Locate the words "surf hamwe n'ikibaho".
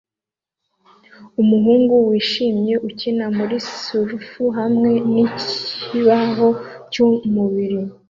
3.79-6.47